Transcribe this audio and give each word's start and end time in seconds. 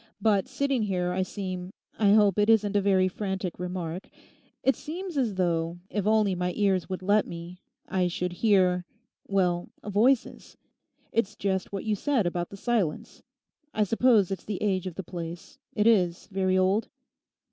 But 0.19 0.47
sitting 0.47 0.81
here 0.85 1.11
I 1.11 1.21
seem, 1.21 1.71
I 1.99 2.13
hope 2.13 2.39
it 2.39 2.49
isn't 2.49 2.75
a 2.75 2.81
very 2.81 3.07
frantic 3.07 3.59
remark, 3.59 4.09
it 4.63 4.75
seems 4.75 5.15
as 5.15 5.35
though, 5.35 5.77
if 5.91 6.07
only 6.07 6.33
my 6.33 6.53
ears 6.55 6.89
would 6.89 7.03
let 7.03 7.27
me, 7.27 7.61
I 7.87 8.07
should 8.07 8.33
hear—well, 8.41 9.69
voices. 9.83 10.57
It's 11.11 11.35
just 11.35 11.71
what 11.71 11.85
you 11.85 11.93
said 11.93 12.25
about 12.25 12.49
the 12.49 12.57
silence. 12.57 13.21
I 13.75 13.83
suppose 13.83 14.31
it's 14.31 14.43
the 14.45 14.59
age 14.63 14.87
of 14.87 14.95
the 14.95 15.03
place; 15.03 15.59
it 15.75 15.85
is 15.85 16.25
very 16.31 16.57
old? 16.57 16.89